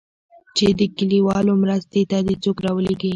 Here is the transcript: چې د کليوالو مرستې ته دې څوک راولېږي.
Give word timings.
چې 0.57 0.65
د 0.79 0.81
کليوالو 0.97 1.53
مرستې 1.63 2.01
ته 2.09 2.17
دې 2.27 2.35
څوک 2.43 2.57
راولېږي. 2.65 3.09